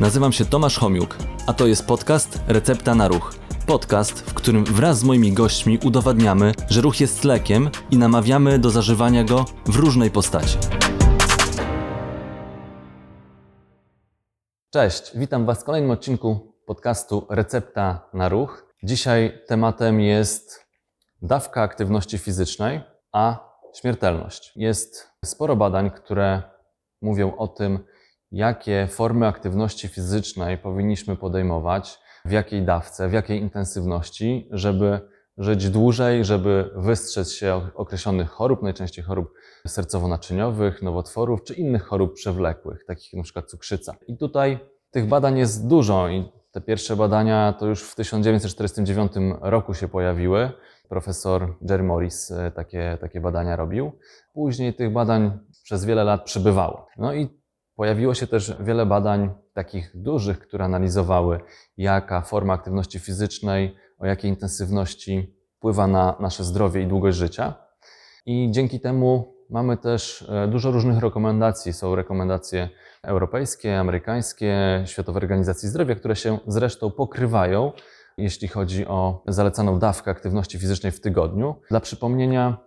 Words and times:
Nazywam 0.00 0.32
się 0.32 0.44
Tomasz 0.44 0.78
Homiuk, 0.78 1.16
a 1.46 1.52
to 1.52 1.66
jest 1.66 1.86
podcast 1.86 2.40
Recepta 2.48 2.94
na 2.94 3.08
Ruch. 3.08 3.34
Podcast, 3.66 4.20
w 4.20 4.34
którym 4.34 4.64
wraz 4.64 4.98
z 4.98 5.04
moimi 5.04 5.32
gośćmi 5.32 5.78
udowadniamy, 5.84 6.52
że 6.68 6.80
ruch 6.80 7.00
jest 7.00 7.24
lekiem 7.24 7.70
i 7.90 7.96
namawiamy 7.96 8.58
do 8.58 8.70
zażywania 8.70 9.24
go 9.24 9.44
w 9.66 9.76
różnej 9.76 10.10
postaci. 10.10 10.58
Cześć, 14.70 15.12
witam 15.14 15.46
Was 15.46 15.60
w 15.60 15.64
kolejnym 15.64 15.90
odcinku 15.90 16.54
podcastu 16.66 17.26
Recepta 17.30 18.08
na 18.14 18.28
Ruch. 18.28 18.74
Dzisiaj 18.82 19.42
tematem 19.46 20.00
jest 20.00 20.66
dawka 21.22 21.62
aktywności 21.62 22.18
fizycznej, 22.18 22.80
a 23.12 23.50
śmiertelność. 23.74 24.52
Jest 24.56 25.10
sporo 25.24 25.56
badań, 25.56 25.90
które 25.90 26.42
mówią 27.02 27.36
o 27.36 27.48
tym, 27.48 27.84
jakie 28.32 28.88
formy 28.90 29.26
aktywności 29.26 29.88
fizycznej 29.88 30.58
powinniśmy 30.58 31.16
podejmować, 31.16 31.98
w 32.24 32.32
jakiej 32.32 32.62
dawce, 32.62 33.08
w 33.08 33.12
jakiej 33.12 33.40
intensywności, 33.40 34.48
żeby 34.50 35.00
żyć 35.38 35.70
dłużej, 35.70 36.24
żeby 36.24 36.70
wystrzec 36.76 37.32
się 37.32 37.60
określonych 37.74 38.30
chorób, 38.30 38.62
najczęściej 38.62 39.04
chorób 39.04 39.32
sercowo-naczyniowych, 39.68 40.82
nowotworów 40.82 41.44
czy 41.44 41.54
innych 41.54 41.82
chorób 41.82 42.14
przewlekłych, 42.14 42.84
takich 42.86 43.12
jak 43.12 43.18
np. 43.18 43.42
cukrzyca. 43.42 43.94
I 44.06 44.16
tutaj 44.16 44.58
tych 44.90 45.06
badań 45.08 45.38
jest 45.38 45.68
dużo 45.68 46.08
i 46.08 46.32
te 46.52 46.60
pierwsze 46.60 46.96
badania 46.96 47.52
to 47.52 47.66
już 47.66 47.82
w 47.82 47.94
1949 47.94 49.12
roku 49.40 49.74
się 49.74 49.88
pojawiły. 49.88 50.50
Profesor 50.88 51.56
Jerry 51.70 51.82
Morris 51.82 52.30
e, 52.30 52.50
takie, 52.50 52.98
takie 53.00 53.20
badania 53.20 53.56
robił. 53.56 53.92
Później 54.32 54.74
tych 54.74 54.92
badań 54.92 55.38
przez 55.64 55.84
wiele 55.84 56.04
lat 56.04 56.24
przybywało. 56.24 56.86
No 56.98 57.14
i 57.14 57.28
Pojawiło 57.76 58.14
się 58.14 58.26
też 58.26 58.56
wiele 58.60 58.86
badań 58.86 59.30
takich 59.52 59.90
dużych, 59.94 60.38
które 60.38 60.64
analizowały, 60.64 61.40
jaka 61.76 62.20
forma 62.20 62.54
aktywności 62.54 62.98
fizycznej, 62.98 63.76
o 63.98 64.06
jakiej 64.06 64.30
intensywności 64.30 65.36
wpływa 65.56 65.86
na 65.86 66.16
nasze 66.20 66.44
zdrowie 66.44 66.82
i 66.82 66.86
długość 66.86 67.18
życia. 67.18 67.54
I 68.26 68.48
dzięki 68.50 68.80
temu 68.80 69.34
mamy 69.50 69.76
też 69.76 70.28
e, 70.28 70.48
dużo 70.48 70.70
różnych 70.70 70.98
rekomendacji. 70.98 71.72
Są 71.72 71.94
rekomendacje 71.94 72.68
europejskie, 73.02 73.78
amerykańskie, 73.78 74.82
Światowej 74.86 75.22
Organizacji 75.22 75.68
Zdrowia, 75.68 75.94
które 75.94 76.16
się 76.16 76.38
zresztą 76.46 76.90
pokrywają, 76.90 77.72
jeśli 78.18 78.48
chodzi 78.48 78.86
o 78.86 79.22
zalecaną 79.28 79.78
dawkę 79.78 80.10
aktywności 80.10 80.58
fizycznej 80.58 80.92
w 80.92 81.00
tygodniu. 81.00 81.54
Dla 81.70 81.80
przypomnienia, 81.80 82.58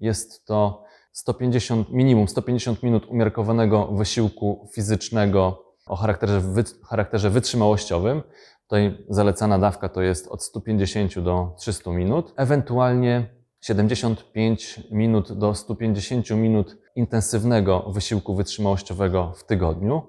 jest 0.00 0.44
to 0.44 0.85
150, 1.16 1.90
minimum 1.90 2.28
150 2.28 2.82
minut 2.82 3.06
umiarkowanego 3.06 3.86
wysiłku 3.86 4.68
fizycznego 4.74 5.64
o 5.86 5.96
charakterze, 5.96 6.40
wy, 6.40 6.64
charakterze 6.88 7.30
wytrzymałościowym. 7.30 8.22
Tutaj 8.62 9.04
zalecana 9.08 9.58
dawka 9.58 9.88
to 9.88 10.02
jest 10.02 10.28
od 10.28 10.42
150 10.42 11.18
do 11.18 11.54
300 11.58 11.90
minut. 11.90 12.34
Ewentualnie 12.36 13.30
75 13.60 14.80
minut 14.90 15.32
do 15.32 15.54
150 15.54 16.30
minut 16.30 16.76
intensywnego 16.96 17.80
wysiłku 17.80 18.34
wytrzymałościowego 18.34 19.32
w 19.36 19.44
tygodniu. 19.44 20.02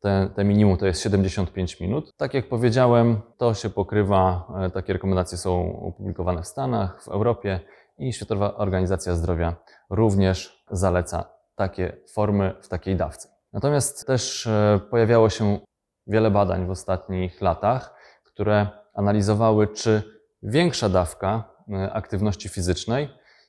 Te, 0.00 0.30
te, 0.36 0.44
minimum 0.44 0.76
to 0.76 0.86
jest 0.86 1.02
75 1.02 1.80
minut. 1.80 2.12
Tak 2.16 2.34
jak 2.34 2.48
powiedziałem, 2.48 3.20
to 3.36 3.54
się 3.54 3.70
pokrywa, 3.70 4.52
e, 4.66 4.70
takie 4.70 4.92
rekomendacje 4.92 5.38
są 5.38 5.80
opublikowane 5.82 6.42
w 6.42 6.46
Stanach, 6.46 7.02
w 7.04 7.08
Europie 7.08 7.60
i 7.98 8.12
Światowa 8.12 8.54
Organizacja 8.54 9.14
Zdrowia 9.14 9.56
również 9.90 10.64
zaleca 10.70 11.24
takie 11.54 11.96
formy 12.12 12.54
w 12.60 12.68
takiej 12.68 12.96
dawce. 12.96 13.28
Natomiast 13.52 14.06
też 14.06 14.46
e, 14.46 14.80
pojawiało 14.90 15.30
się 15.30 15.58
wiele 16.06 16.30
badań 16.30 16.66
w 16.66 16.70
ostatnich 16.70 17.40
latach, 17.40 17.94
które 18.24 18.66
analizowały, 18.94 19.68
czy 19.68 20.02
większa 20.42 20.88
dawka 20.88 21.54
e, 21.72 21.92
aktywności 21.92 22.48
fizycznej 22.48 23.08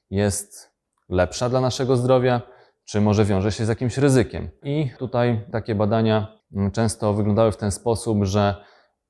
jest 0.09 0.71
lepsza 1.09 1.49
dla 1.49 1.61
naszego 1.61 1.95
zdrowia, 1.95 2.41
czy 2.85 3.01
może 3.01 3.25
wiąże 3.25 3.51
się 3.51 3.65
z 3.65 3.69
jakimś 3.69 3.97
ryzykiem. 3.97 4.49
I 4.63 4.91
tutaj 4.99 5.45
takie 5.51 5.75
badania 5.75 6.39
często 6.73 7.13
wyglądały 7.13 7.51
w 7.51 7.57
ten 7.57 7.71
sposób, 7.71 8.17
że 8.23 8.55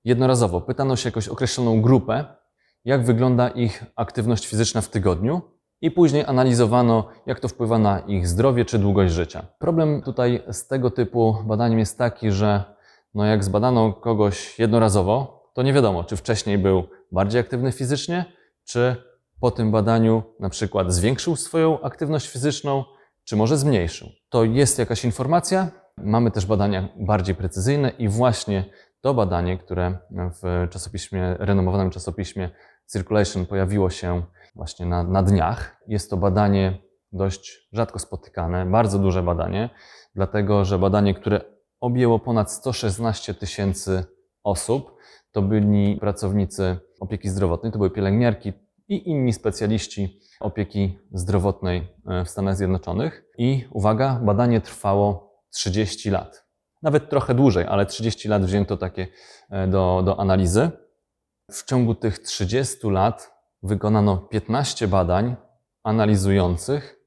jednorazowo 0.03 0.61
pytano 0.61 0.95
się 0.95 1.09
jakąś 1.09 1.27
określoną 1.27 1.81
grupę, 1.81 2.25
jak 2.85 3.05
wygląda 3.05 3.49
ich 3.49 3.83
aktywność 3.95 4.47
fizyczna 4.47 4.81
w 4.81 4.89
tygodniu 4.89 5.41
i 5.81 5.91
później 5.91 6.25
analizowano, 6.25 7.07
jak 7.25 7.39
to 7.39 7.47
wpływa 7.47 7.79
na 7.79 7.99
ich 7.99 8.27
zdrowie 8.27 8.65
czy 8.65 8.79
długość 8.79 9.13
życia. 9.13 9.47
Problem 9.59 10.01
tutaj 10.01 10.43
z 10.51 10.67
tego 10.67 10.91
typu 10.91 11.37
badaniem 11.45 11.79
jest 11.79 11.97
taki, 11.97 12.31
że 12.31 12.63
no 13.13 13.25
jak 13.25 13.43
zbadano 13.43 13.93
kogoś 13.93 14.59
jednorazowo, 14.59 15.49
to 15.53 15.63
nie 15.63 15.73
wiadomo, 15.73 16.03
czy 16.03 16.15
wcześniej 16.15 16.57
był 16.57 16.83
bardziej 17.11 17.41
aktywny 17.41 17.71
fizycznie, 17.71 18.25
czy 18.63 18.95
po 19.39 19.51
tym 19.51 19.71
badaniu 19.71 20.23
na 20.39 20.49
przykład 20.49 20.93
zwiększył 20.93 21.35
swoją 21.35 21.81
aktywność 21.81 22.27
fizyczną, 22.27 22.83
czy 23.23 23.35
może 23.35 23.57
zmniejszył. 23.57 24.07
To 24.29 24.43
jest 24.43 24.79
jakaś 24.79 25.05
informacja. 25.05 25.71
Mamy 25.97 26.31
też 26.31 26.45
badania 26.45 26.89
bardziej 26.99 27.35
precyzyjne 27.35 27.89
i 27.89 28.07
właśnie 28.07 28.65
to 29.01 29.13
badanie, 29.13 29.57
które 29.57 29.97
w 30.11 30.67
czasopiśmie, 30.69 31.35
renomowanym 31.39 31.89
czasopiśmie 31.89 32.49
Circulation 32.91 33.45
pojawiło 33.45 33.89
się 33.89 34.23
właśnie 34.55 34.85
na, 34.85 35.03
na 35.03 35.23
dniach. 35.23 35.81
Jest 35.87 36.09
to 36.09 36.17
badanie 36.17 36.77
dość 37.11 37.69
rzadko 37.71 37.99
spotykane, 37.99 38.65
bardzo 38.65 38.99
duże 38.99 39.23
badanie, 39.23 39.69
dlatego 40.15 40.65
że 40.65 40.79
badanie, 40.79 41.13
które 41.13 41.41
objęło 41.79 42.19
ponad 42.19 42.51
116 42.51 43.33
tysięcy 43.33 44.05
osób, 44.43 44.97
to 45.31 45.41
byli 45.41 45.97
pracownicy 45.97 46.77
opieki 46.99 47.29
zdrowotnej, 47.29 47.71
to 47.71 47.77
były 47.77 47.89
pielęgniarki 47.89 48.53
i 48.87 49.09
inni 49.09 49.33
specjaliści 49.33 50.19
opieki 50.39 50.99
zdrowotnej 51.11 51.87
e, 52.07 52.25
w 52.25 52.29
Stanach 52.29 52.55
Zjednoczonych. 52.55 53.25
I 53.37 53.65
uwaga, 53.71 54.19
badanie 54.23 54.61
trwało 54.61 55.33
30 55.49 56.09
lat. 56.09 56.48
Nawet 56.81 57.09
trochę 57.09 57.35
dłużej, 57.35 57.65
ale 57.69 57.85
30 57.85 58.27
lat 58.27 58.45
wzięto 58.45 58.77
takie 58.77 59.07
e, 59.49 59.67
do, 59.67 60.01
do 60.05 60.19
analizy. 60.19 60.69
W 61.51 61.65
ciągu 61.65 61.95
tych 61.95 62.19
30 62.19 62.89
lat 62.89 63.31
wykonano 63.63 64.17
15 64.17 64.87
badań 64.87 65.35
analizujących 65.83 66.99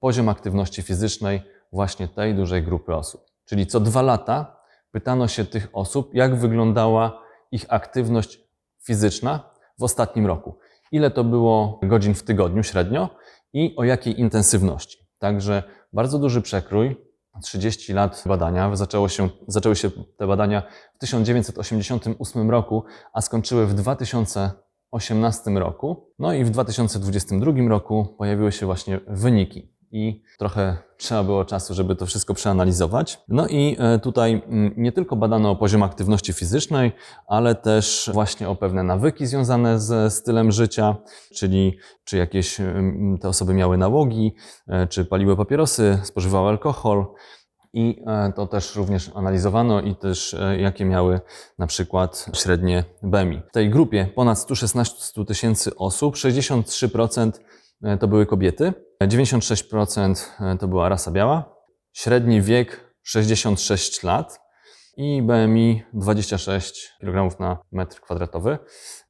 poziom 0.00 0.28
aktywności 0.28 0.82
fizycznej 0.82 1.42
właśnie 1.72 2.08
tej 2.08 2.34
dużej 2.34 2.62
grupy 2.62 2.94
osób. 2.94 3.24
Czyli 3.44 3.66
co 3.66 3.80
dwa 3.80 4.02
lata 4.02 4.56
pytano 4.90 5.28
się 5.28 5.44
tych 5.44 5.68
osób, 5.72 6.14
jak 6.14 6.34
wyglądała 6.34 7.22
ich 7.50 7.64
aktywność 7.68 8.40
fizyczna 8.82 9.50
w 9.78 9.82
ostatnim 9.82 10.26
roku. 10.26 10.58
Ile 10.92 11.10
to 11.10 11.24
było 11.24 11.80
godzin 11.82 12.14
w 12.14 12.22
tygodniu 12.22 12.62
średnio 12.62 13.08
i 13.52 13.74
o 13.76 13.84
jakiej 13.84 14.20
intensywności. 14.20 14.98
Także 15.18 15.62
bardzo 15.92 16.18
duży 16.18 16.42
przekrój, 16.42 16.96
30 17.42 17.92
lat 17.92 18.24
badania. 18.26 18.76
Zaczęło 18.76 19.08
się, 19.08 19.28
zaczęły 19.48 19.76
się 19.76 19.90
te 19.90 20.26
badania 20.26 20.62
w 20.94 20.98
1988 20.98 22.50
roku, 22.50 22.84
a 23.12 23.20
skończyły 23.20 23.66
w 23.66 23.74
2018 23.74 25.50
roku. 25.50 26.12
No 26.18 26.32
i 26.32 26.44
w 26.44 26.50
2022 26.50 27.68
roku 27.68 28.14
pojawiły 28.18 28.52
się 28.52 28.66
właśnie 28.66 29.00
wyniki 29.08 29.73
i 29.94 30.22
trochę 30.38 30.76
trzeba 30.96 31.24
było 31.24 31.44
czasu, 31.44 31.74
żeby 31.74 31.96
to 31.96 32.06
wszystko 32.06 32.34
przeanalizować. 32.34 33.20
No 33.28 33.46
i 33.46 33.76
e, 33.78 33.98
tutaj 33.98 34.42
mm, 34.46 34.74
nie 34.76 34.92
tylko 34.92 35.16
badano 35.16 35.56
poziom 35.56 35.82
aktywności 35.82 36.32
fizycznej, 36.32 36.92
ale 37.26 37.54
też 37.54 38.10
właśnie 38.12 38.48
o 38.48 38.56
pewne 38.56 38.82
nawyki 38.82 39.26
związane 39.26 39.80
ze 39.80 40.10
stylem 40.10 40.52
życia, 40.52 40.96
czyli 41.34 41.78
czy 42.04 42.16
jakieś 42.16 42.60
mm, 42.60 43.18
te 43.18 43.28
osoby 43.28 43.54
miały 43.54 43.78
nałogi, 43.78 44.34
e, 44.68 44.86
czy 44.86 45.04
paliły 45.04 45.36
papierosy, 45.36 45.98
spożywały 46.02 46.48
alkohol. 46.48 47.06
I 47.72 48.02
e, 48.06 48.32
to 48.36 48.46
też 48.46 48.76
również 48.76 49.10
analizowano 49.14 49.80
i 49.80 49.96
też 49.96 50.36
jakie 50.58 50.84
miały 50.84 51.20
na 51.58 51.66
przykład 51.66 52.26
średnie 52.32 52.84
BMI. 53.02 53.42
W 53.48 53.52
tej 53.52 53.70
grupie 53.70 54.08
ponad 54.14 54.38
116 54.38 55.24
tysięcy 55.24 55.76
osób, 55.76 56.14
63% 56.14 57.32
to 58.00 58.08
były 58.08 58.26
kobiety, 58.26 58.72
96% 59.02 60.24
e, 60.40 60.58
to 60.58 60.68
była 60.68 60.88
rasa 60.88 61.10
biała, 61.10 61.54
średni 61.92 62.42
wiek 62.42 62.94
66 63.02 64.02
lat. 64.02 64.44
I 64.96 65.22
BMI 65.22 65.82
26 65.92 66.92
kg 67.00 67.40
na 67.40 67.58
metr 67.72 68.00
kwadratowy. 68.00 68.58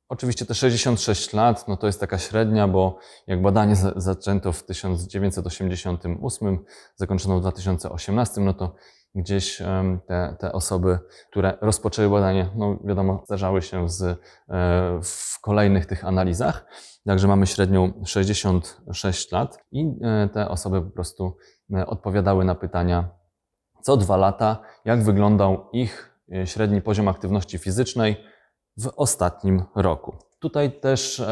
Oczywiście 0.08 0.46
te 0.46 0.54
66 0.54 1.32
lat, 1.32 1.68
no 1.68 1.76
to 1.76 1.86
jest 1.86 2.00
taka 2.00 2.18
średnia, 2.18 2.68
bo 2.68 2.98
jak 3.26 3.42
badanie 3.42 3.76
zaczęto 3.96 4.52
w 4.52 4.64
1988, 4.64 6.64
zakończono 6.96 7.38
w 7.38 7.40
2018, 7.40 8.40
no 8.40 8.54
to 8.54 8.74
gdzieś 9.14 9.62
te, 10.06 10.36
te 10.38 10.52
osoby, 10.52 10.98
które 11.30 11.58
rozpoczęły 11.60 12.10
badanie, 12.10 12.50
no 12.56 12.78
wiadomo, 12.84 13.22
zdarzały 13.26 13.62
się 13.62 13.88
z, 13.88 14.02
e, 14.02 14.16
w 15.02 15.40
kolejnych 15.40 15.86
tych 15.86 16.04
analizach. 16.04 16.66
Także 17.06 17.28
mamy 17.28 17.46
średnią 17.46 17.92
66 18.04 19.32
lat 19.32 19.64
i 19.72 19.92
e, 20.02 20.28
te 20.28 20.48
osoby 20.48 20.82
po 20.82 20.90
prostu 20.90 21.36
e, 21.74 21.86
odpowiadały 21.86 22.44
na 22.44 22.54
pytania 22.54 23.08
co 23.82 23.96
dwa 23.96 24.16
lata, 24.16 24.62
jak 24.84 25.02
wyglądał 25.02 25.70
ich 25.72 26.20
średni 26.44 26.82
poziom 26.82 27.08
aktywności 27.08 27.58
fizycznej 27.58 28.16
w 28.76 28.90
ostatnim 28.96 29.62
roku. 29.76 30.16
Tutaj 30.38 30.80
też 30.80 31.22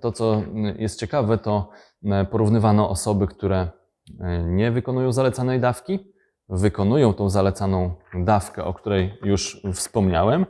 to, 0.00 0.12
co 0.12 0.42
jest 0.76 1.00
ciekawe, 1.00 1.38
to 1.38 1.70
porównywano 2.30 2.88
osoby, 2.88 3.26
które 3.26 3.68
nie 4.44 4.70
wykonują 4.70 5.12
zalecanej 5.12 5.60
dawki, 5.60 6.11
wykonują 6.52 7.14
tą 7.14 7.28
zalecaną 7.28 7.94
dawkę, 8.14 8.64
o 8.64 8.74
której 8.74 9.18
już 9.22 9.62
wspomniałem, 9.74 10.46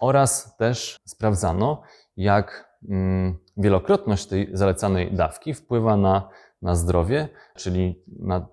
oraz 0.00 0.56
też 0.56 0.96
sprawdzano, 1.06 1.82
jak 2.16 2.76
mm, 2.88 3.38
wielokrotność 3.56 4.26
tej 4.26 4.48
zalecanej 4.52 5.14
dawki 5.14 5.54
wpływa 5.54 5.96
na, 5.96 6.28
na 6.62 6.74
zdrowie, 6.74 7.28
czyli 7.54 8.02
na 8.18 8.46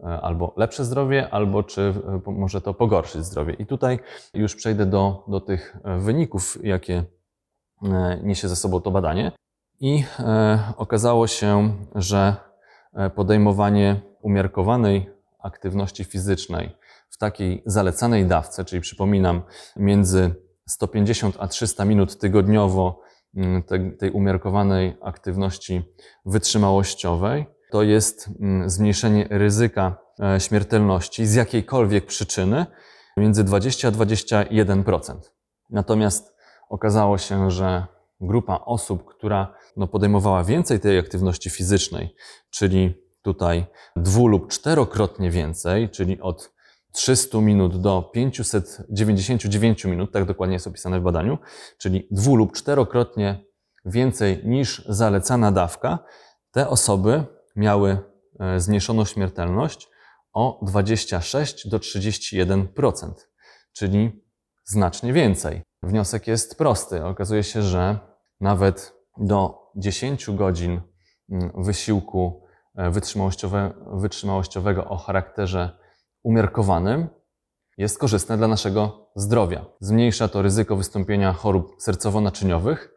e, 0.00 0.20
albo 0.20 0.54
lepsze 0.56 0.84
zdrowie, 0.84 1.30
albo 1.30 1.62
czy 1.62 1.94
e, 2.26 2.30
może 2.30 2.60
to 2.60 2.74
pogorszyć 2.74 3.24
zdrowie. 3.24 3.54
I 3.54 3.66
tutaj 3.66 3.98
już 4.34 4.54
przejdę 4.54 4.86
do, 4.86 5.24
do 5.28 5.40
tych 5.40 5.76
e, 5.84 5.98
wyników, 5.98 6.58
jakie 6.62 7.04
niesie 8.22 8.48
ze 8.48 8.56
sobą 8.56 8.80
to 8.80 8.90
badanie. 8.90 9.32
I 9.80 10.04
okazało 10.76 11.26
się, 11.26 11.76
że 11.94 12.36
podejmowanie 13.14 14.00
umiarkowanej 14.22 15.17
aktywności 15.38 16.04
fizycznej 16.04 16.76
w 17.10 17.18
takiej 17.18 17.62
zalecanej 17.66 18.26
dawce, 18.26 18.64
czyli 18.64 18.82
przypominam, 18.82 19.42
między 19.76 20.34
150 20.68 21.36
a 21.38 21.48
300 21.48 21.84
minut 21.84 22.18
tygodniowo 22.18 23.00
mm, 23.36 23.62
te- 23.62 23.90
tej 23.90 24.10
umiarkowanej 24.10 24.96
aktywności 25.02 25.82
wytrzymałościowej, 26.26 27.46
to 27.70 27.82
jest 27.82 28.30
mm, 28.40 28.70
zmniejszenie 28.70 29.26
ryzyka 29.30 29.96
e, 30.22 30.40
śmiertelności 30.40 31.26
z 31.26 31.34
jakiejkolwiek 31.34 32.06
przyczyny 32.06 32.66
między 33.16 33.44
20 33.44 33.88
a 33.88 33.90
21%. 33.90 35.14
Natomiast 35.70 36.34
okazało 36.68 37.18
się, 37.18 37.50
że 37.50 37.86
grupa 38.20 38.60
osób, 38.64 39.04
która 39.04 39.54
no, 39.76 39.86
podejmowała 39.86 40.44
więcej 40.44 40.80
tej 40.80 40.98
aktywności 40.98 41.50
fizycznej, 41.50 42.14
czyli 42.50 43.07
tutaj 43.28 43.66
dwu 43.96 44.28
lub 44.28 44.48
czterokrotnie 44.48 45.30
więcej, 45.30 45.90
czyli 45.90 46.20
od 46.20 46.52
300 46.92 47.40
minut 47.40 47.80
do 47.80 48.10
599 48.14 49.84
minut, 49.84 50.12
tak 50.12 50.24
dokładnie 50.24 50.54
jest 50.54 50.66
opisane 50.66 51.00
w 51.00 51.02
badaniu, 51.02 51.38
czyli 51.78 52.08
dwu 52.10 52.36
lub 52.36 52.52
czterokrotnie 52.52 53.44
więcej 53.84 54.40
niż 54.44 54.84
zalecana 54.88 55.52
dawka, 55.52 55.98
te 56.50 56.68
osoby 56.68 57.24
miały 57.56 57.98
e, 58.40 58.60
zmniejszoną 58.60 59.04
śmiertelność 59.04 59.88
o 60.32 60.60
26 60.62 61.68
do 61.68 61.78
31%, 61.78 63.12
czyli 63.72 64.22
znacznie 64.64 65.12
więcej. 65.12 65.62
Wniosek 65.82 66.26
jest 66.26 66.58
prosty. 66.58 67.04
Okazuje 67.04 67.42
się, 67.42 67.62
że 67.62 67.98
nawet 68.40 68.94
do 69.18 69.70
10 69.76 70.30
godzin 70.30 70.80
mm, 71.30 71.52
wysiłku 71.64 72.47
wytrzymałościowe, 72.90 73.72
wytrzymałościowego 73.92 74.84
o 74.84 74.96
charakterze 74.96 75.78
umiarkowanym 76.22 77.08
jest 77.78 77.98
korzystne 77.98 78.36
dla 78.36 78.48
naszego 78.48 79.10
zdrowia. 79.16 79.64
Zmniejsza 79.80 80.28
to 80.28 80.42
ryzyko 80.42 80.76
wystąpienia 80.76 81.32
chorób 81.32 81.76
sercowo-naczyniowych, 81.80 82.88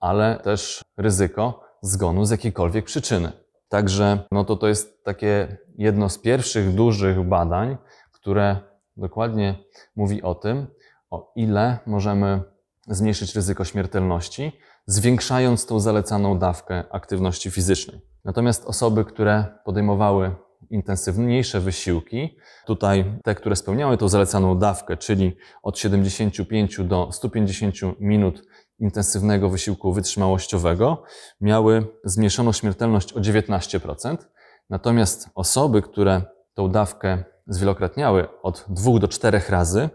ale 0.00 0.38
też 0.38 0.82
ryzyko 0.96 1.64
zgonu 1.82 2.24
z 2.24 2.30
jakiejkolwiek 2.30 2.84
przyczyny. 2.84 3.32
Także 3.68 4.18
no 4.32 4.44
to, 4.44 4.56
to 4.56 4.68
jest 4.68 5.04
takie 5.04 5.56
jedno 5.78 6.08
z 6.08 6.18
pierwszych 6.18 6.74
dużych 6.74 7.28
badań, 7.28 7.76
które 8.12 8.56
dokładnie 8.96 9.64
mówi 9.96 10.22
o 10.22 10.34
tym, 10.34 10.66
o 11.10 11.32
ile 11.36 11.78
możemy 11.86 12.42
zmniejszyć 12.88 13.34
ryzyko 13.34 13.64
śmiertelności, 13.64 14.52
zwiększając 14.86 15.66
tą 15.66 15.80
zalecaną 15.80 16.38
dawkę 16.38 16.84
aktywności 16.90 17.50
fizycznej. 17.50 18.09
Natomiast 18.24 18.64
osoby, 18.66 19.04
które 19.04 19.44
podejmowały 19.64 20.34
intensywniejsze 20.70 21.60
wysiłki, 21.60 22.36
tutaj 22.66 23.18
te, 23.24 23.34
które 23.34 23.56
spełniały 23.56 23.96
tą 23.96 24.08
zalecaną 24.08 24.58
dawkę, 24.58 24.96
czyli 24.96 25.36
od 25.62 25.78
75 25.78 26.80
do 26.84 27.12
150 27.12 27.74
minut 28.00 28.42
intensywnego 28.78 29.48
wysiłku 29.48 29.92
wytrzymałościowego, 29.92 31.02
miały 31.40 31.86
zmniejszoną 32.04 32.52
śmiertelność 32.52 33.12
o 33.12 33.20
19%. 33.20 34.16
Natomiast 34.70 35.28
osoby, 35.34 35.82
które 35.82 36.22
tą 36.54 36.70
dawkę 36.70 37.24
zwielokrotniały 37.46 38.40
od 38.42 38.64
2 38.68 38.98
do 38.98 39.08
4 39.08 39.42
razy, 39.48 39.88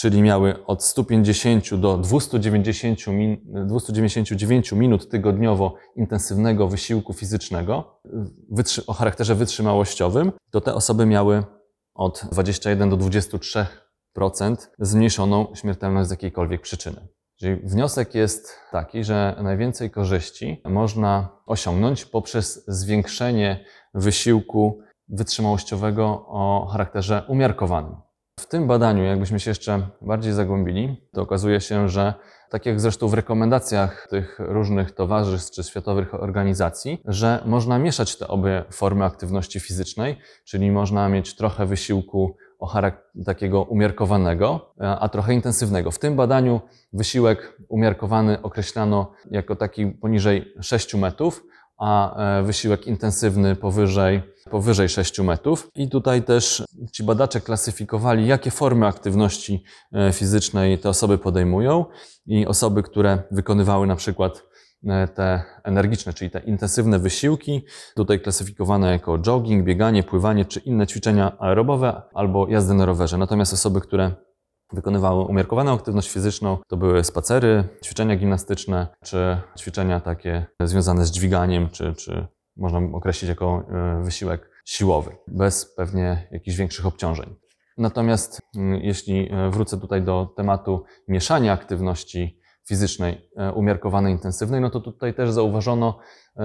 czyli 0.00 0.22
miały 0.22 0.66
od 0.66 0.84
150 0.84 1.74
do 1.74 1.98
290 1.98 3.06
min, 3.06 3.36
299 3.66 4.72
minut 4.72 5.08
tygodniowo 5.10 5.74
intensywnego 5.96 6.68
wysiłku 6.68 7.12
fizycznego 7.12 8.00
o 8.86 8.92
charakterze 8.92 9.34
wytrzymałościowym, 9.34 10.32
to 10.50 10.60
te 10.60 10.74
osoby 10.74 11.06
miały 11.06 11.44
od 11.94 12.24
21 12.32 12.90
do 12.90 12.96
23% 12.96 13.66
zmniejszoną 14.78 15.46
śmiertelność 15.54 16.08
z 16.08 16.10
jakiejkolwiek 16.10 16.60
przyczyny. 16.60 17.08
Czyli 17.38 17.56
wniosek 17.56 18.14
jest 18.14 18.56
taki, 18.72 19.04
że 19.04 19.36
najwięcej 19.42 19.90
korzyści 19.90 20.62
można 20.64 21.28
osiągnąć 21.46 22.04
poprzez 22.04 22.64
zwiększenie 22.68 23.64
wysiłku 23.94 24.80
wytrzymałościowego 25.08 26.26
o 26.28 26.68
charakterze 26.72 27.24
umiarkowanym. 27.28 28.09
W 28.40 28.46
tym 28.46 28.66
badaniu, 28.66 29.04
jakbyśmy 29.04 29.40
się 29.40 29.50
jeszcze 29.50 29.88
bardziej 30.02 30.32
zagłębili, 30.32 30.96
to 31.12 31.22
okazuje 31.22 31.60
się, 31.60 31.88
że 31.88 32.14
tak 32.50 32.66
jak 32.66 32.80
zresztą 32.80 33.08
w 33.08 33.14
rekomendacjach 33.14 34.06
tych 34.10 34.38
różnych 34.38 34.92
towarzystw 34.92 35.54
czy 35.54 35.62
światowych 35.62 36.14
organizacji, 36.14 37.02
że 37.04 37.42
można 37.46 37.78
mieszać 37.78 38.16
te 38.16 38.28
obie 38.28 38.64
formy 38.70 39.04
aktywności 39.04 39.60
fizycznej, 39.60 40.18
czyli 40.44 40.70
można 40.70 41.08
mieć 41.08 41.36
trochę 41.36 41.66
wysiłku 41.66 42.36
o 42.58 42.66
charakterze 42.66 43.24
takiego 43.24 43.62
umiarkowanego, 43.62 44.74
a 44.78 45.08
trochę 45.08 45.34
intensywnego. 45.34 45.90
W 45.90 45.98
tym 45.98 46.16
badaniu 46.16 46.60
wysiłek 46.92 47.56
umiarkowany 47.68 48.42
określano 48.42 49.12
jako 49.30 49.56
taki 49.56 49.86
poniżej 49.86 50.54
6 50.60 50.94
metrów, 50.94 51.42
a 51.80 52.16
e, 52.38 52.42
wysiłek 52.42 52.86
intensywny 52.86 53.56
powyżej, 53.56 54.22
powyżej 54.50 54.88
6 54.88 55.18
metrów. 55.18 55.70
I 55.74 55.88
tutaj 55.88 56.22
też 56.22 56.64
ci 56.92 57.04
badacze 57.04 57.40
klasyfikowali, 57.40 58.26
jakie 58.26 58.50
formy 58.50 58.86
aktywności 58.86 59.64
e, 59.92 60.12
fizycznej 60.12 60.78
te 60.78 60.88
osoby 60.88 61.18
podejmują 61.18 61.84
i 62.26 62.46
osoby, 62.46 62.82
które 62.82 63.22
wykonywały 63.30 63.86
na 63.86 63.96
przykład 63.96 64.42
e, 64.86 65.08
te 65.08 65.42
energiczne, 65.64 66.12
czyli 66.12 66.30
te 66.30 66.40
intensywne 66.40 66.98
wysiłki, 66.98 67.64
tutaj 67.96 68.20
klasyfikowane 68.20 68.92
jako 68.92 69.18
jogging, 69.18 69.64
bieganie, 69.64 70.02
pływanie 70.02 70.44
czy 70.44 70.60
inne 70.60 70.86
ćwiczenia 70.86 71.38
aerobowe 71.38 72.02
albo 72.14 72.48
jazdy 72.48 72.74
na 72.74 72.84
rowerze. 72.84 73.18
Natomiast 73.18 73.52
osoby, 73.52 73.80
które 73.80 74.12
wykonywały 74.72 75.24
umiarkowaną 75.24 75.74
aktywność 75.74 76.10
fizyczną, 76.10 76.58
to 76.68 76.76
były 76.76 77.04
spacery, 77.04 77.64
ćwiczenia 77.84 78.16
gimnastyczne, 78.16 78.86
czy 79.04 79.36
ćwiczenia 79.58 80.00
takie 80.00 80.46
związane 80.60 81.06
z 81.06 81.10
dźwiganiem, 81.10 81.68
czy, 81.68 81.94
czy 81.94 82.26
można 82.56 82.96
określić 82.96 83.28
jako 83.28 83.64
e, 83.68 84.02
wysiłek 84.04 84.50
siłowy, 84.64 85.16
bez 85.26 85.74
pewnie 85.74 86.28
jakichś 86.30 86.56
większych 86.56 86.86
obciążeń. 86.86 87.34
Natomiast 87.78 88.40
mm, 88.56 88.80
jeśli 88.82 89.32
e, 89.32 89.50
wrócę 89.50 89.80
tutaj 89.80 90.02
do 90.02 90.34
tematu 90.36 90.84
mieszania 91.08 91.52
aktywności 91.52 92.40
fizycznej, 92.68 93.30
e, 93.36 93.52
umiarkowanej, 93.52 94.12
intensywnej, 94.12 94.60
no 94.60 94.70
to 94.70 94.80
tutaj 94.80 95.14
też 95.14 95.30
zauważono, 95.30 95.98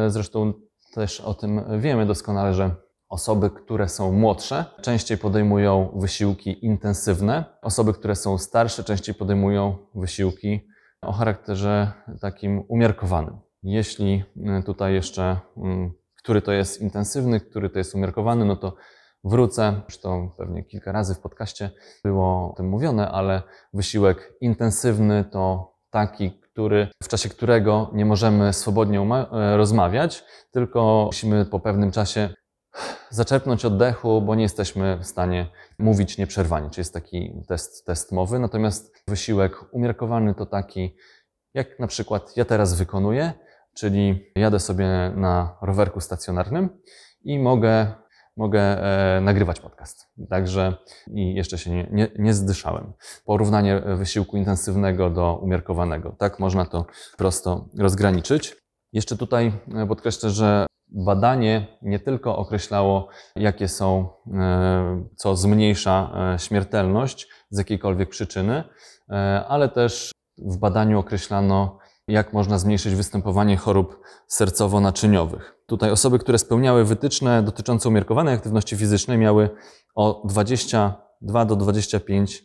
zresztą 0.07 0.53
też 0.93 1.21
o 1.21 1.33
tym 1.33 1.61
wiemy 1.79 2.05
doskonale, 2.05 2.53
że 2.53 2.75
osoby, 3.15 3.49
które 3.49 3.89
są 3.89 4.11
młodsze, 4.11 4.65
częściej 4.81 5.17
podejmują 5.17 5.91
wysiłki 5.95 6.65
intensywne, 6.65 7.45
osoby, 7.61 7.93
które 7.93 8.15
są 8.15 8.37
starsze, 8.37 8.83
częściej 8.83 9.15
podejmują 9.15 9.77
wysiłki 9.95 10.67
o 11.01 11.11
charakterze 11.11 11.91
takim 12.21 12.63
umiarkowanym. 12.67 13.37
Jeśli 13.63 14.23
e, 14.45 14.63
tutaj 14.63 14.93
jeszcze, 14.93 15.39
mm, 15.57 15.91
który 16.17 16.41
to 16.41 16.51
jest 16.51 16.81
intensywny, 16.81 17.39
który 17.39 17.69
to 17.69 17.77
jest 17.77 17.95
umiarkowany, 17.95 18.45
no 18.45 18.55
to 18.55 18.75
wrócę, 19.23 19.81
zresztą 19.87 20.31
pewnie 20.37 20.63
kilka 20.63 20.91
razy 20.91 21.15
w 21.15 21.19
podcaście 21.19 21.71
było 22.03 22.51
o 22.51 22.53
tym 22.57 22.69
mówione, 22.69 23.11
ale 23.11 23.41
wysiłek 23.73 24.33
intensywny 24.41 25.25
to 25.31 25.73
taki, 25.89 26.39
który, 26.39 26.87
w 27.03 27.07
czasie 27.07 27.29
którego 27.29 27.91
nie 27.93 28.05
możemy 28.05 28.53
swobodnie 28.53 28.99
e, 29.01 29.57
rozmawiać, 29.57 30.23
tylko 30.51 31.03
musimy 31.05 31.45
po 31.45 31.59
pewnym 31.59 31.91
czasie 31.91 32.29
zaczerpnąć 33.09 33.65
oddechu, 33.65 34.21
bo 34.21 34.35
nie 34.35 34.43
jesteśmy 34.43 34.97
w 34.97 35.05
stanie 35.05 35.49
mówić 35.79 36.17
nieprzerwanie, 36.17 36.69
czyli 36.69 36.79
jest 36.79 36.93
taki 36.93 37.43
test, 37.47 37.85
test 37.85 38.11
mowy. 38.11 38.39
Natomiast 38.39 39.03
wysiłek 39.07 39.55
umiarkowany 39.71 40.35
to 40.35 40.45
taki, 40.45 40.95
jak 41.53 41.79
na 41.79 41.87
przykład 41.87 42.37
ja 42.37 42.45
teraz 42.45 42.73
wykonuję, 42.73 43.33
czyli 43.73 44.31
jadę 44.35 44.59
sobie 44.59 45.11
na 45.15 45.57
rowerku 45.61 46.01
stacjonarnym 46.01 46.69
i 47.23 47.39
mogę 47.39 47.93
mogę 48.37 48.61
e, 48.61 49.21
nagrywać 49.21 49.59
podcast. 49.59 50.07
Także 50.29 50.77
i 51.07 51.35
jeszcze 51.35 51.57
się 51.57 51.71
nie, 51.71 51.87
nie, 51.91 52.07
nie 52.19 52.33
zdyszałem. 52.33 52.93
Porównanie 53.25 53.81
wysiłku 53.97 54.37
intensywnego 54.37 55.09
do 55.09 55.39
umiarkowanego. 55.41 56.15
Tak 56.19 56.39
można 56.39 56.65
to 56.65 56.85
prosto 57.17 57.69
rozgraniczyć. 57.77 58.55
Jeszcze 58.93 59.17
tutaj 59.17 59.53
e, 59.75 59.87
podkreślę, 59.87 60.29
że 60.29 60.65
badanie 60.87 61.67
nie 61.81 61.99
tylko 61.99 62.37
określało, 62.37 63.07
jakie 63.35 63.67
są, 63.67 64.09
e, 64.33 65.05
co 65.15 65.35
zmniejsza 65.35 66.11
e, 66.35 66.39
śmiertelność 66.39 67.27
z 67.49 67.57
jakiejkolwiek 67.57 68.09
przyczyny, 68.09 68.63
e, 69.09 69.45
ale 69.47 69.69
też 69.69 70.11
w 70.37 70.57
badaniu 70.57 70.99
określano, 70.99 71.77
jak 72.07 72.33
można 72.33 72.59
zmniejszyć 72.59 72.95
występowanie 72.95 73.57
chorób 73.57 74.01
sercowo-naczyniowych. 74.27 75.55
Tutaj 75.67 75.91
osoby, 75.91 76.19
które 76.19 76.37
spełniały 76.37 76.85
wytyczne 76.85 77.43
dotyczące 77.43 77.89
umiarkowanej 77.89 78.33
aktywności 78.33 78.77
fizycznej, 78.77 79.17
miały 79.17 79.49
o 79.95 80.21
22 80.25 81.45
do 81.45 81.55
25 81.55 82.43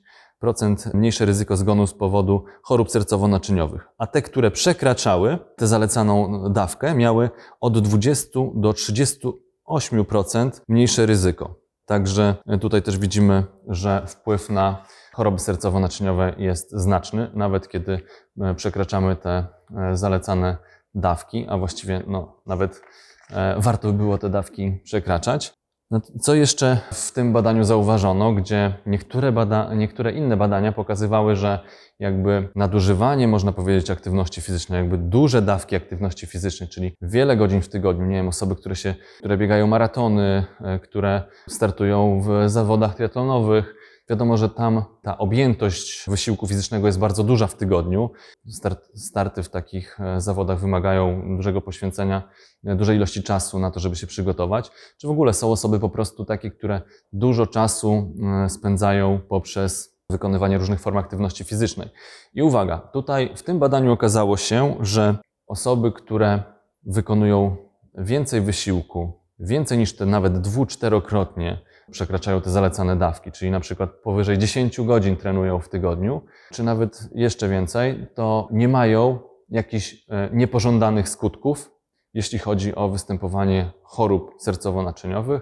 mniejsze 0.95 1.25
ryzyko 1.25 1.57
zgonu 1.57 1.87
z 1.87 1.95
powodu 1.95 2.45
chorób 2.63 2.89
sercowo-naczyniowych. 2.89 3.81
A 3.99 4.07
te, 4.07 4.23
które 4.23 4.51
przekraczały 4.51 5.39
tę 5.57 5.67
zalecaną 5.67 6.43
dawkę, 6.53 6.95
miały 6.95 7.31
od 7.61 7.79
20 7.79 8.41
do 8.55 8.71
38% 8.71 10.51
mniejsze 10.69 11.07
ryzyko. 11.07 11.61
Także 11.87 12.35
tutaj 12.61 12.83
też 12.83 12.99
widzimy, 12.99 13.45
że 13.69 14.07
wpływ 14.07 14.51
na 14.51 14.85
choroby 15.13 15.39
sercowo-naczyniowe 15.39 16.33
jest 16.39 16.71
znaczny, 16.73 17.31
nawet 17.35 17.69
kiedy 17.69 18.01
e, 18.41 18.55
przekraczamy 18.55 19.17
te 19.17 19.47
e, 19.77 19.97
zalecane 19.97 20.57
dawki, 20.95 21.47
a 21.49 21.59
właściwie 21.59 22.03
no, 22.07 22.43
nawet 22.47 22.83
e, 23.31 23.55
warto 23.59 23.89
by 23.89 23.95
było 23.95 24.19
te 24.19 24.31
dawki 24.31 24.81
przekraczać. 24.85 25.60
No, 25.91 26.01
co 26.21 26.35
jeszcze 26.35 26.81
w 26.93 27.13
tym 27.13 27.33
badaniu 27.33 27.65
zauważono, 27.65 28.33
gdzie 28.33 28.75
niektóre, 28.87 29.33
bada 29.33 29.75
niektóre 29.75 30.13
inne 30.13 30.37
badania 30.37 30.73
pokazywały, 30.73 31.37
że 31.37 31.59
jakby 31.99 32.49
nadużywanie, 32.57 33.29
można 33.29 33.53
powiedzieć, 33.53 33.91
aktywności 33.91 34.41
fizycznej, 34.41 34.79
jakby 34.79 34.99
duże 34.99 35.43
dawki 35.43 35.77
aktywności 35.77 36.27
fizycznej, 36.27 36.69
czyli 36.69 36.97
wiele 37.03 37.37
godzin 37.37 37.63
w 37.63 37.69
tygodniu, 37.69 38.07
nie 38.07 38.17
wiem, 38.17 38.29
osoby, 38.29 38.57
które 38.57 38.77
się, 38.77 38.95
które 39.19 39.39
biegają 39.39 39.67
maratony, 39.67 40.45
które 40.83 41.23
startują 41.49 42.21
w 42.21 42.51
zawodach 42.51 42.95
triatlonowych, 42.95 43.75
Wiadomo, 44.11 44.37
że 44.37 44.49
tam 44.49 44.85
ta 45.03 45.19
objętość 45.19 46.05
wysiłku 46.09 46.47
fizycznego 46.47 46.87
jest 46.87 46.99
bardzo 46.99 47.25
duża 47.25 47.47
w 47.47 47.55
tygodniu. 47.55 48.11
Start, 48.49 48.89
starty 48.95 49.43
w 49.43 49.49
takich 49.49 50.01
e, 50.01 50.21
zawodach 50.21 50.61
wymagają 50.61 51.37
dużego 51.37 51.61
poświęcenia, 51.61 52.29
e, 52.65 52.77
dużej 52.77 52.97
ilości 52.97 53.23
czasu 53.23 53.59
na 53.59 53.71
to, 53.71 53.81
żeby 53.81 53.97
się 53.97 54.07
przygotować. 54.07 54.71
Czy 54.99 55.07
w 55.07 55.11
ogóle 55.11 55.33
są 55.33 55.53
osoby 55.53 55.81
po 55.81 55.89
prostu 55.89 56.25
takie, 56.25 56.51
które 56.51 56.83
dużo 57.13 57.47
czasu 57.47 58.15
e, 58.45 58.49
spędzają 58.49 59.21
poprzez 59.29 59.97
wykonywanie 60.11 60.59
różnych 60.59 60.81
form 60.81 60.97
aktywności 60.97 61.45
fizycznej. 61.45 61.89
I 62.35 62.43
uwaga, 62.43 62.79
tutaj 62.79 63.33
w 63.37 63.43
tym 63.43 63.59
badaniu 63.59 63.93
okazało 63.93 64.37
się, 64.37 64.77
że 64.81 65.17
osoby, 65.47 65.93
które 65.93 66.43
wykonują 66.83 67.57
więcej 67.95 68.41
wysiłku, 68.41 69.13
więcej 69.39 69.79
niż 69.79 69.97
te 69.97 70.07
nawet 70.07 70.41
dwu, 70.41 70.67
czterokrotnie, 70.67 71.70
przekraczają 71.91 72.41
te 72.41 72.51
zalecane 72.51 72.97
dawki, 72.97 73.33
czyli 73.33 73.51
na 73.51 73.61
przykład 73.61 73.91
powyżej 73.91 74.39
10 74.39 74.81
godzin 74.81 75.17
trenują 75.17 75.61
w 75.61 75.69
tygodniu, 75.69 76.23
czy 76.53 76.63
nawet 76.63 77.09
jeszcze 77.15 77.49
więcej, 77.49 78.07
to 78.15 78.49
nie 78.51 78.69
mają 78.69 79.19
jakichś 79.49 79.95
e, 80.09 80.31
niepożądanych 80.33 81.09
skutków, 81.09 81.71
jeśli 82.15 82.39
chodzi 82.39 82.75
o 82.75 82.89
występowanie 82.89 83.71
chorób 83.83 84.35
sercowo-naczyniowych. 84.47 85.41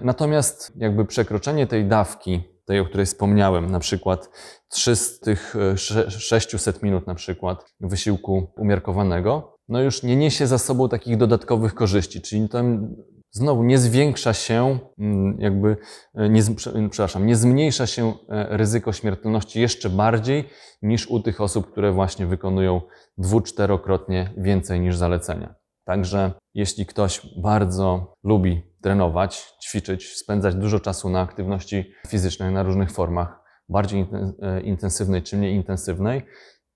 Natomiast 0.00 0.72
jakby 0.76 1.04
przekroczenie 1.04 1.66
tej 1.66 1.84
dawki, 1.84 2.42
tej, 2.64 2.80
o 2.80 2.84
której 2.84 3.06
wspomniałem, 3.06 3.70
na 3.70 3.80
przykład 3.80 4.30
300 4.68 5.24
tych 5.24 5.54
600 6.08 6.76
e, 6.76 6.80
minut 6.82 7.06
na 7.06 7.14
przykład 7.14 7.74
wysiłku 7.80 8.52
umiarkowanego, 8.56 9.56
no 9.68 9.82
już 9.82 10.02
nie 10.02 10.16
niesie 10.16 10.46
za 10.46 10.58
sobą 10.58 10.88
takich 10.88 11.16
dodatkowych 11.16 11.74
korzyści, 11.74 12.20
czyli 12.20 12.48
tam 12.48 12.94
Znowu 13.32 13.62
nie 13.62 13.78
zwiększa 13.78 14.32
się, 14.32 14.78
mm, 14.98 15.36
jakby, 15.40 15.76
e, 16.14 16.28
nie, 16.28 16.42
przepraszam, 16.90 17.26
nie 17.26 17.36
zmniejsza 17.36 17.86
się 17.86 18.12
e, 18.28 18.56
ryzyko 18.56 18.92
śmiertelności 18.92 19.60
jeszcze 19.60 19.90
bardziej 19.90 20.48
niż 20.82 21.06
u 21.06 21.20
tych 21.20 21.40
osób, 21.40 21.70
które 21.70 21.92
właśnie 21.92 22.26
wykonują 22.26 22.80
dwu, 23.18 23.40
czterokrotnie 23.40 24.34
więcej 24.36 24.80
niż 24.80 24.96
zalecenia. 24.96 25.54
Także 25.84 26.32
jeśli 26.54 26.86
ktoś 26.86 27.26
bardzo 27.36 28.14
lubi 28.24 28.62
trenować, 28.82 29.52
ćwiczyć, 29.62 30.16
spędzać 30.16 30.54
dużo 30.54 30.80
czasu 30.80 31.10
na 31.10 31.20
aktywności 31.20 31.92
fizycznej, 32.08 32.52
na 32.52 32.62
różnych 32.62 32.92
formach, 32.92 33.40
bardziej 33.68 34.06
e, 34.42 34.60
intensywnej 34.60 35.22
czy 35.22 35.36
mniej 35.36 35.54
intensywnej, 35.54 36.22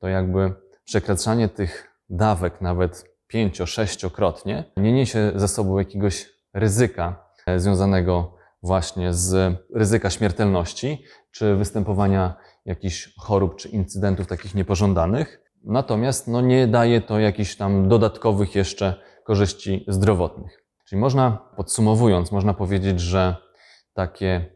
to 0.01 0.09
jakby 0.09 0.53
przekraczanie 0.85 1.49
tych 1.49 1.89
dawek 2.09 2.61
nawet 2.61 3.15
pięcio, 3.27 3.67
sześciokrotnie 3.67 4.65
nie 4.77 4.93
niesie 4.93 5.33
ze 5.35 5.49
sobą 5.49 5.79
jakiegoś 5.79 6.34
ryzyka 6.55 7.31
e, 7.47 7.61
związanego 7.61 8.37
właśnie 8.63 9.15
z 9.15 9.57
ryzyka 9.75 10.11
śmiertelności, 10.11 11.05
czy 11.31 11.57
występowania 11.57 12.37
jakichś 12.65 13.15
chorób, 13.19 13.57
czy 13.57 13.69
incydentów 13.69 14.27
takich 14.27 14.55
niepożądanych. 14.55 15.41
Natomiast 15.65 16.29
no, 16.29 16.41
nie 16.41 16.67
daje 16.67 17.01
to 17.01 17.19
jakichś 17.19 17.57
tam 17.57 17.89
dodatkowych 17.89 18.55
jeszcze 18.55 18.95
korzyści 19.25 19.85
zdrowotnych. 19.89 20.65
Czyli 20.89 21.01
można, 21.01 21.51
podsumowując, 21.57 22.33
można 22.33 22.55
powiedzieć, 22.55 23.01
że 23.01 23.37
takie 23.95 24.55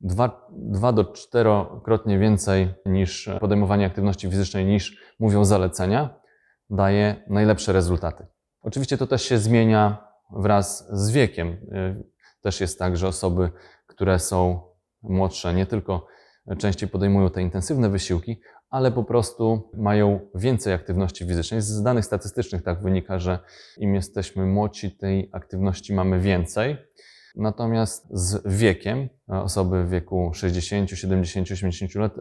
dwa, 0.00 0.48
dwa 0.52 0.92
do 0.92 1.04
czterokrotnie 1.04 2.18
więcej 2.18 2.74
niż 2.86 3.30
podejmowanie 3.40 3.86
aktywności 3.86 4.30
fizycznej 4.30 4.64
niż 4.64 5.14
mówią 5.20 5.44
zalecenia, 5.44 6.20
daje 6.70 7.24
najlepsze 7.28 7.72
rezultaty. 7.72 8.26
Oczywiście 8.62 8.98
to 8.98 9.06
też 9.06 9.22
się 9.22 9.38
zmienia 9.38 10.13
wraz 10.36 10.88
z 10.90 11.10
wiekiem. 11.10 11.48
Y, 11.48 12.04
też 12.40 12.60
jest 12.60 12.78
tak, 12.78 12.96
że 12.96 13.08
osoby, 13.08 13.50
które 13.86 14.18
są 14.18 14.60
młodsze, 15.02 15.54
nie 15.54 15.66
tylko 15.66 16.06
częściej 16.58 16.88
podejmują 16.88 17.30
te 17.30 17.42
intensywne 17.42 17.90
wysiłki, 17.90 18.40
ale 18.70 18.92
po 18.92 19.04
prostu 19.04 19.70
mają 19.74 20.20
więcej 20.34 20.72
aktywności 20.72 21.26
fizycznej. 21.26 21.62
Z 21.62 21.82
danych 21.82 22.04
statystycznych 22.04 22.62
tak 22.62 22.82
wynika, 22.82 23.18
że 23.18 23.38
im 23.78 23.94
jesteśmy 23.94 24.46
młodsi, 24.46 24.96
tej 24.96 25.30
aktywności 25.32 25.94
mamy 25.94 26.20
więcej. 26.20 26.76
Natomiast 27.36 28.06
z 28.10 28.42
wiekiem, 28.58 29.08
osoby 29.28 29.84
w 29.84 29.90
wieku 29.90 30.30
60, 30.34 30.90
70, 30.90 31.50
80 31.50 31.94
lat, 31.94 32.12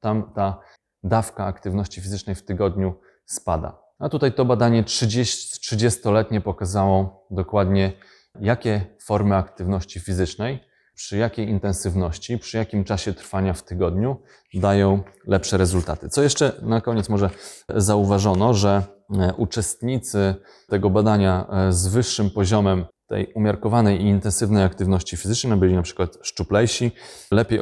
tam 0.00 0.32
ta 0.34 0.60
dawka 1.02 1.44
aktywności 1.44 2.00
fizycznej 2.00 2.36
w 2.36 2.44
tygodniu 2.44 2.94
spada. 3.24 3.89
A 4.00 4.08
tutaj 4.08 4.32
to 4.32 4.44
badanie 4.44 4.84
30, 4.84 5.60
30-letnie 5.60 6.40
pokazało 6.40 7.26
dokładnie, 7.30 7.92
jakie 8.40 8.86
formy 9.04 9.36
aktywności 9.36 10.00
fizycznej, 10.00 10.60
przy 10.94 11.16
jakiej 11.16 11.48
intensywności, 11.48 12.38
przy 12.38 12.56
jakim 12.56 12.84
czasie 12.84 13.12
trwania 13.12 13.52
w 13.52 13.62
tygodniu 13.62 14.16
dają 14.54 15.02
lepsze 15.26 15.56
rezultaty. 15.56 16.08
Co 16.08 16.22
jeszcze 16.22 16.52
na 16.62 16.80
koniec 16.80 17.08
może 17.08 17.30
zauważono, 17.68 18.54
że 18.54 18.82
e, 19.18 19.34
uczestnicy 19.34 20.34
tego 20.68 20.90
badania 20.90 21.46
e, 21.52 21.72
z 21.72 21.86
wyższym 21.86 22.30
poziomem 22.30 22.84
tej 23.06 23.32
umiarkowanej 23.34 24.02
i 24.02 24.06
intensywnej 24.06 24.64
aktywności 24.64 25.16
fizycznej 25.16 25.58
byli 25.58 25.74
na 25.74 25.82
przykład 25.82 26.18
szczuplejsi, 26.22 26.92
lepiej, 27.30 27.60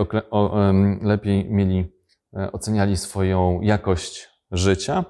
lepiej 1.02 1.50
mieli, 1.50 1.92
e, 2.37 2.52
oceniali 2.52 2.97
swoją 2.97 3.61
jakość 3.61 4.28
życia, 4.50 5.04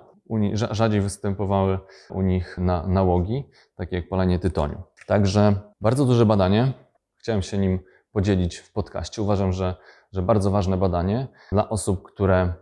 rzadziej 0.53 1.01
występowały 1.01 1.79
u 2.11 2.23
nich 2.23 2.59
na, 2.59 2.87
nałogi, 2.87 3.51
takie 3.77 3.97
jak 3.97 4.09
palenie 4.09 4.39
tytoniu. 4.39 4.83
Także 5.07 5.55
bardzo 5.81 6.05
duże 6.05 6.27
badanie. 6.27 6.73
Chciałem 7.17 7.43
się 7.43 7.59
nim 7.59 7.81
podzielić 8.13 8.57
w 8.57 8.73
podcaście. 8.73 9.23
Uważam, 9.23 9.53
że, 9.53 9.75
że 10.13 10.23
bardzo 10.23 10.51
ważne 10.51 10.77
badanie 10.77 11.29
dla 11.53 11.69
osób, 11.69 12.03
które 12.03 12.53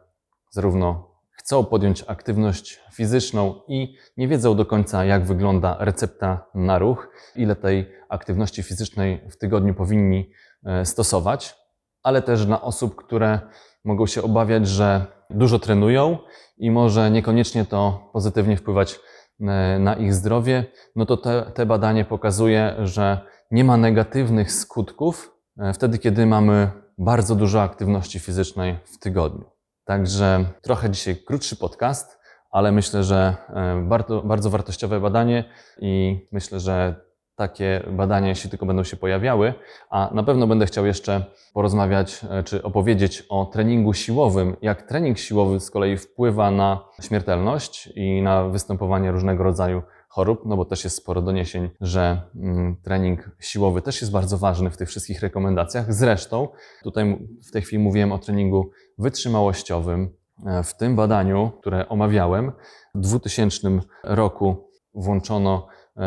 zarówno 0.50 1.10
chcą 1.30 1.64
podjąć 1.64 2.04
aktywność 2.06 2.80
fizyczną 2.92 3.60
i 3.68 3.96
nie 4.16 4.28
wiedzą 4.28 4.56
do 4.56 4.66
końca, 4.66 5.04
jak 5.04 5.24
wygląda 5.24 5.76
recepta 5.80 6.46
na 6.54 6.78
ruch, 6.78 7.08
ile 7.36 7.56
tej 7.56 7.92
aktywności 8.08 8.62
fizycznej 8.62 9.28
w 9.30 9.38
tygodniu 9.38 9.74
powinni 9.74 10.30
e, 10.64 10.84
stosować, 10.84 11.56
ale 12.02 12.22
też 12.22 12.46
dla 12.46 12.62
osób, 12.62 12.96
które 12.96 13.40
mogą 13.84 14.06
się 14.06 14.22
obawiać, 14.22 14.68
że 14.68 15.15
dużo 15.30 15.58
trenują 15.58 16.18
i 16.58 16.70
może 16.70 17.10
niekoniecznie 17.10 17.64
to 17.64 18.10
pozytywnie 18.12 18.56
wpływać 18.56 19.00
e, 19.40 19.78
na 19.78 19.94
ich 19.94 20.14
zdrowie, 20.14 20.64
no 20.96 21.06
to 21.06 21.16
te, 21.16 21.52
te 21.54 21.66
badanie 21.66 22.04
pokazuje, 22.04 22.76
że 22.82 23.20
nie 23.50 23.64
ma 23.64 23.76
negatywnych 23.76 24.52
skutków 24.52 25.34
e, 25.58 25.72
wtedy, 25.72 25.98
kiedy 25.98 26.26
mamy 26.26 26.70
bardzo 26.98 27.34
dużo 27.34 27.62
aktywności 27.62 28.18
fizycznej 28.18 28.78
w 28.84 28.98
tygodniu. 28.98 29.44
Także 29.84 30.44
trochę 30.62 30.90
dzisiaj 30.90 31.16
krótszy 31.16 31.56
podcast, 31.56 32.18
ale 32.50 32.72
myślę, 32.72 33.04
że 33.04 33.36
e, 33.48 33.82
bardzo, 33.88 34.22
bardzo 34.22 34.50
wartościowe 34.50 35.00
badanie 35.00 35.44
i 35.80 36.20
myślę, 36.32 36.60
że 36.60 37.05
takie 37.36 37.82
badania, 37.90 38.28
jeśli 38.28 38.50
tylko 38.50 38.66
będą 38.66 38.84
się 38.84 38.96
pojawiały, 38.96 39.54
a 39.90 40.10
na 40.14 40.22
pewno 40.22 40.46
będę 40.46 40.66
chciał 40.66 40.86
jeszcze 40.86 41.24
porozmawiać 41.54 42.20
e, 42.30 42.42
czy 42.42 42.62
opowiedzieć 42.62 43.22
o 43.28 43.44
treningu 43.44 43.92
siłowym, 43.92 44.56
jak 44.62 44.82
trening 44.82 45.18
siłowy 45.18 45.60
z 45.60 45.70
kolei 45.70 45.96
wpływa 45.96 46.50
na 46.50 46.84
śmiertelność 47.02 47.92
i 47.94 48.22
na 48.22 48.44
występowanie 48.44 49.12
różnego 49.12 49.44
rodzaju 49.44 49.82
chorób, 50.08 50.42
no 50.46 50.56
bo 50.56 50.64
też 50.64 50.84
jest 50.84 50.96
sporo 50.96 51.22
doniesień, 51.22 51.70
że 51.80 52.22
mm, 52.36 52.76
trening 52.82 53.30
siłowy 53.40 53.82
też 53.82 54.00
jest 54.00 54.12
bardzo 54.12 54.38
ważny 54.38 54.70
w 54.70 54.76
tych 54.76 54.88
wszystkich 54.88 55.20
rekomendacjach. 55.20 55.94
Zresztą 55.94 56.48
tutaj 56.82 57.28
w 57.48 57.50
tej 57.52 57.62
chwili 57.62 57.82
mówiłem 57.82 58.12
o 58.12 58.18
treningu 58.18 58.70
wytrzymałościowym. 58.98 60.08
E, 60.46 60.62
W 60.62 60.76
tym 60.76 60.96
badaniu, 60.96 61.50
które 61.60 61.88
omawiałem, 61.88 62.52
w 62.94 63.00
2000 63.00 63.68
roku 64.02 64.70
włączono 64.94 65.66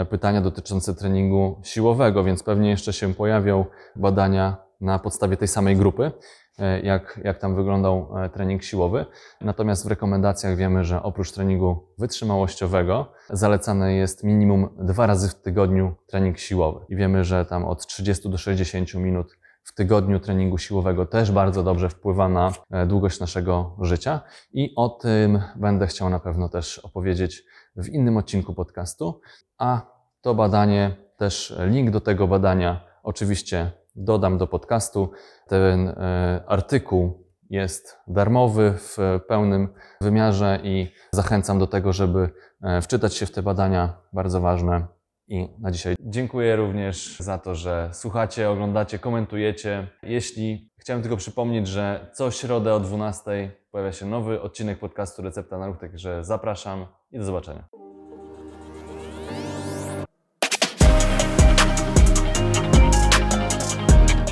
pytania 0.10 0.42
dotyczące 0.42 0.96
treningu 0.96 1.62
siłowego, 1.64 2.24
więc 2.24 2.44
pewnie 2.44 2.70
jeszcze 2.70 2.94
się 2.94 3.14
pojawią 3.14 3.66
badania 3.96 4.70
na 4.82 5.00
podstawie 5.00 5.38
tej 5.38 5.48
samej 5.48 5.76
grupy, 5.76 6.12
e, 6.60 6.82
jak, 6.82 7.20
jak 7.24 7.40
tam 7.40 7.56
wyglądał 7.56 8.18
e, 8.18 8.30
trening 8.30 8.64
siłowy. 8.64 9.06
Natomiast 9.42 9.86
w 9.86 9.88
rekomendacjach 9.88 10.56
wiemy, 10.56 10.84
że 10.84 11.04
oprócz 11.04 11.32
treningu 11.32 11.88
wytrzymałościowego 11.98 13.12
zalecane 13.30 13.94
jest 13.94 14.24
minimum 14.24 14.70
dwa 14.80 15.08
razy 15.08 15.30
w 15.30 15.36
tygodniu 15.36 15.96
trening 16.08 16.40
siłowy. 16.40 16.86
I 16.90 16.96
wiemy, 16.96 17.24
że 17.24 17.46
tam 17.46 17.66
od 17.66 17.88
30 17.88 18.30
do 18.30 18.38
60 18.38 18.94
minut 18.94 19.38
w 19.64 19.74
tygodniu 19.74 20.20
treningu 20.20 20.58
siłowego 20.58 21.06
też 21.06 21.32
bardzo 21.32 21.64
dobrze 21.64 21.90
wpływa 21.90 22.30
na 22.30 22.52
e, 22.72 22.86
długość 22.86 23.20
naszego 23.20 23.76
życia. 23.82 24.22
I 24.54 24.74
o 24.76 24.90
tym 24.90 25.42
będę 25.56 25.88
chciał 25.88 26.10
na 26.10 26.20
pewno 26.20 26.50
też 26.50 26.80
opowiedzieć 26.80 27.44
w 27.84 27.90
innym 27.90 28.18
odcinku 28.18 28.54
podcastu. 28.54 29.22
A 29.58 29.82
to 30.22 30.36
badanie, 30.36 30.96
też 31.18 31.56
link 31.60 31.92
do 31.92 32.02
tego 32.02 32.28
badania 32.28 32.86
oczywiście 33.04 33.72
dodam 33.96 34.38
do 34.38 34.48
podcastu. 34.48 35.12
Ten 35.48 35.88
e, 35.88 36.44
artykuł 36.48 37.30
jest 37.50 37.98
darmowy 38.08 38.74
w 38.78 38.98
pełnym 39.28 39.74
wymiarze 40.02 40.60
i 40.64 40.92
zachęcam 41.12 41.60
do 41.60 41.68
tego, 41.68 41.94
żeby 41.94 42.30
e, 42.64 42.82
wczytać 42.82 43.14
się 43.14 43.26
w 43.26 43.32
te 43.32 43.44
badania, 43.44 44.02
bardzo 44.14 44.42
ważne. 44.42 44.88
I 45.28 45.50
na 45.60 45.72
dzisiaj 45.72 45.96
dziękuję 46.00 46.56
również 46.56 47.20
za 47.20 47.38
to, 47.38 47.56
że 47.56 47.90
słuchacie, 47.94 48.50
oglądacie, 48.50 49.00
komentujecie. 49.00 49.88
Jeśli 50.04 50.72
chciałem 50.78 51.02
tylko 51.02 51.18
przypomnieć, 51.18 51.68
że 51.68 52.12
co 52.14 52.32
środę 52.32 52.74
o 52.74 52.80
12 52.80 53.52
pojawia 53.72 53.92
się 53.92 54.06
nowy 54.06 54.42
odcinek 54.42 54.80
podcastu 54.80 55.22
Recepta 55.22 55.58
na 55.58 55.68
Ruch, 55.68 55.78
także 55.78 56.24
zapraszam 56.24 56.86
i 57.12 57.18
do 57.18 57.24
zobaczenia. 57.24 57.64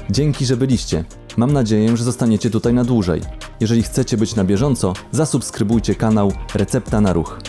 Dzięki, 0.09 0.45
że 0.45 0.57
byliście. 0.57 1.03
Mam 1.37 1.53
nadzieję, 1.53 1.97
że 1.97 2.03
zostaniecie 2.03 2.49
tutaj 2.49 2.73
na 2.73 2.83
dłużej. 2.83 3.21
Jeżeli 3.59 3.83
chcecie 3.83 4.17
być 4.17 4.35
na 4.35 4.43
bieżąco, 4.43 4.93
zasubskrybujcie 5.11 5.95
kanał 5.95 6.31
Recepta 6.55 7.01
na 7.01 7.13
Ruch. 7.13 7.39